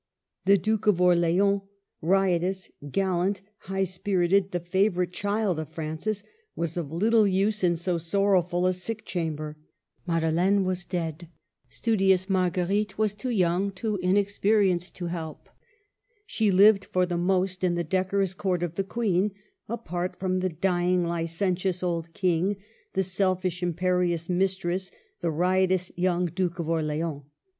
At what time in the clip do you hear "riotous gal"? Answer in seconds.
2.01-3.19